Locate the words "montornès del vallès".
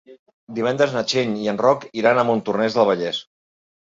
2.31-3.23